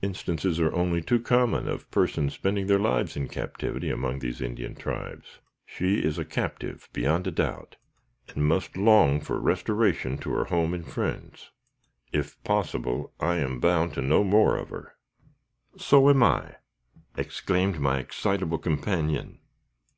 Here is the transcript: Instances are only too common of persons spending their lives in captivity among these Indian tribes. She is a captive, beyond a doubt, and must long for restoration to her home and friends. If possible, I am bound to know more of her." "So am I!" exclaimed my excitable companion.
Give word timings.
Instances 0.00 0.58
are 0.58 0.72
only 0.74 1.02
too 1.02 1.20
common 1.20 1.68
of 1.68 1.90
persons 1.90 2.32
spending 2.32 2.66
their 2.66 2.78
lives 2.78 3.14
in 3.14 3.28
captivity 3.28 3.90
among 3.90 4.20
these 4.20 4.40
Indian 4.40 4.74
tribes. 4.74 5.40
She 5.66 5.96
is 5.98 6.16
a 6.16 6.24
captive, 6.24 6.88
beyond 6.94 7.26
a 7.26 7.30
doubt, 7.30 7.76
and 8.28 8.46
must 8.48 8.78
long 8.78 9.20
for 9.20 9.38
restoration 9.38 10.16
to 10.20 10.30
her 10.30 10.44
home 10.46 10.72
and 10.72 10.86
friends. 10.90 11.50
If 12.10 12.42
possible, 12.42 13.12
I 13.20 13.34
am 13.34 13.60
bound 13.60 13.92
to 13.92 14.00
know 14.00 14.24
more 14.24 14.56
of 14.56 14.70
her." 14.70 14.94
"So 15.76 16.08
am 16.08 16.22
I!" 16.22 16.54
exclaimed 17.18 17.78
my 17.78 17.98
excitable 17.98 18.56
companion. 18.56 19.40